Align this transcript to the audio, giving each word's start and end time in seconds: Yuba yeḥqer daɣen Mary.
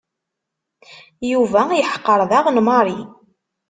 Yuba 1.31 1.61
yeḥqer 1.79 2.19
daɣen 2.29 2.57
Mary. 2.67 2.99